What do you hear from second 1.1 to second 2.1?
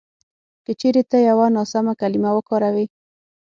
یوه ناسمه